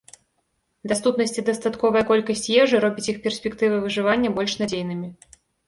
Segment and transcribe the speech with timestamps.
[0.91, 5.09] Даступнасць і дастатковая колькасць ежы робіць іх перспектывы выжывання больш надзейнымі.